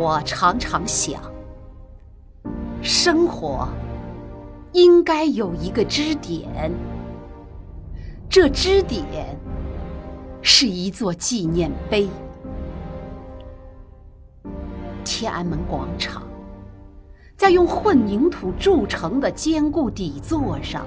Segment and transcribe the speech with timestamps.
[0.00, 1.20] 我常常想，
[2.80, 3.68] 生活
[4.72, 6.72] 应该有一个支点，
[8.26, 9.04] 这支点
[10.40, 12.08] 是一座纪念碑。
[15.04, 16.22] 天安门广场，
[17.36, 20.86] 在用混凝土铸成的坚固底座上，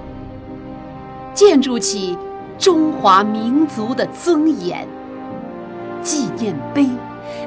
[1.32, 2.18] 建筑起
[2.58, 4.88] 中华民族的尊严。
[6.02, 6.88] 纪念碑、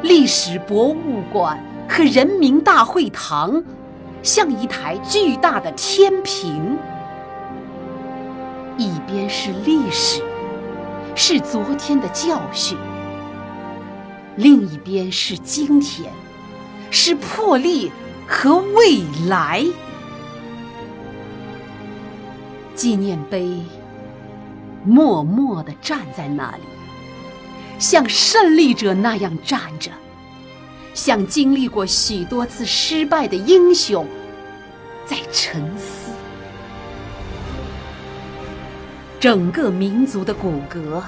[0.02, 3.64] 历史博物馆和人民大会堂，
[4.24, 6.78] 像一台巨大的天平，
[8.78, 10.22] 一边是历史，
[11.16, 12.78] 是昨天的教训；
[14.36, 16.12] 另一边是今天。
[16.90, 17.92] 是魄力
[18.26, 19.66] 和未来。
[22.74, 23.62] 纪念碑
[24.86, 26.64] 默默地站在那里，
[27.80, 29.92] 像胜利者那样站着，
[30.94, 34.08] 像经历过许多次失败的英雄
[35.06, 36.12] 在沉思。
[39.20, 41.02] 整个民族的骨骼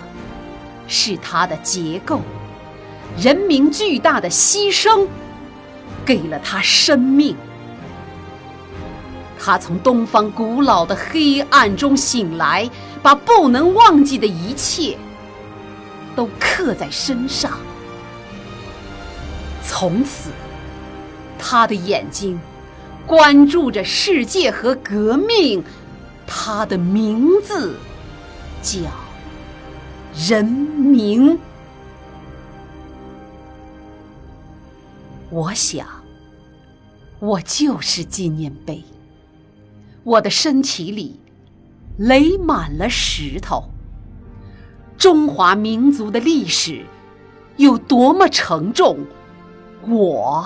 [0.88, 2.22] 是它的结构，
[3.18, 5.08] 人民巨大的牺牲。
[6.06, 7.36] 给了他生命，
[9.38, 12.68] 他从东方古老的黑暗中醒来，
[13.04, 14.98] 把不能忘记的一切
[16.20, 17.58] 都刻在身上。
[19.64, 20.32] 从此，
[21.38, 22.38] 他的眼睛
[23.08, 25.64] 关注着世界和革命。
[26.28, 27.74] 他的名字
[28.62, 28.82] 叫
[30.14, 31.40] 人民。
[35.30, 35.88] 我想，
[37.22, 38.84] 我就是纪念碑。
[40.04, 41.18] 我的身体里
[41.98, 43.64] 垒满了石头。
[45.00, 46.82] 中华民族的历史
[47.56, 48.98] 有多么沉重，
[49.88, 50.46] 我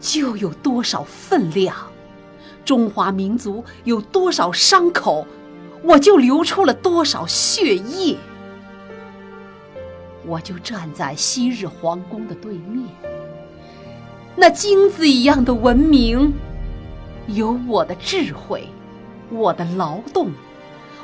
[0.00, 1.72] 就有多少分量；
[2.64, 5.24] 中华民族有多少伤口，
[5.84, 8.16] 我就流出了多少血液。
[10.26, 12.84] 我就站在昔日皇宫的对面。
[14.34, 16.34] 那金子一样的文明，
[17.28, 18.68] 有我的智慧，
[19.30, 20.32] 我的劳动，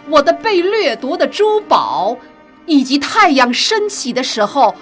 [0.09, 2.17] 我的被掠夺的珠宝，
[2.67, 4.75] 以及太阳升起的时候，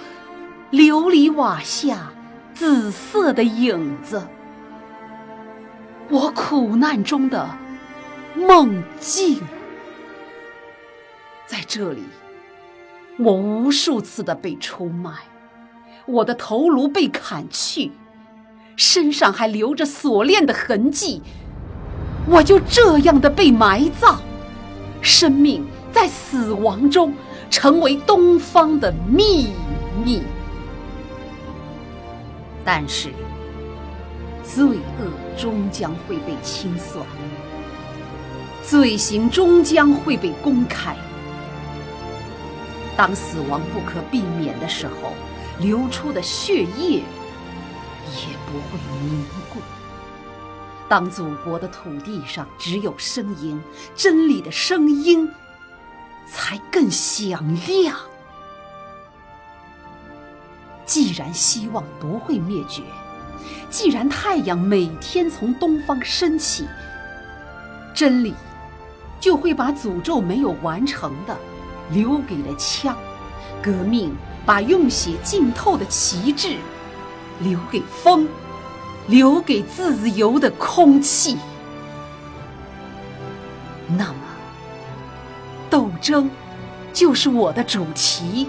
[0.71, 2.11] 琉璃瓦下
[2.53, 4.27] 紫色的影子。
[6.09, 7.49] 我苦难中的
[8.35, 9.41] 梦境，
[11.45, 12.03] 在这里，
[13.17, 15.11] 我无数次的被出卖，
[16.05, 17.91] 我的头颅被砍去。
[18.75, 21.21] 身上还留着锁链的痕迹，
[22.27, 24.17] 我就这样的被埋葬，
[24.99, 27.13] 生命在死亡中
[27.53, 29.53] 成为东方的秘
[30.03, 30.23] 密。
[32.65, 33.13] 但是，
[34.43, 37.05] 罪恶终将会被清算，
[38.63, 40.95] 罪行终将会被公开。
[42.97, 45.13] 当死亡不可避免的时候，
[45.59, 47.03] 流出的血液。
[48.15, 49.59] 也不会凝固。
[50.89, 53.61] 当祖国的土地上只有声音，
[53.95, 55.29] 真理的声音
[56.33, 57.95] 才更响亮。
[60.83, 62.81] 既然希望不会灭绝，
[63.69, 66.67] 既然太阳每天从东方升起，
[67.93, 68.33] 真理
[69.19, 71.37] 就会把诅咒没有完成的
[71.91, 72.97] 留给了枪，
[73.61, 76.57] 革命把用血浸透的旗帜。
[77.39, 78.27] 留给风，
[79.07, 81.37] 留给自由的空气。
[83.97, 84.22] 那么，
[86.03, 86.29] 争
[86.93, 88.47] 就是我的主题。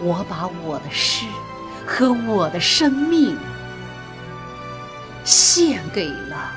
[0.00, 1.26] 我把我的诗
[1.86, 3.36] 和我的生命
[5.24, 6.50] 献给了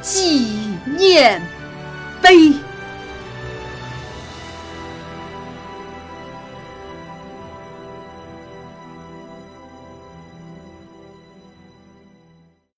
[0.00, 1.42] 纪念
[2.22, 2.69] 碑。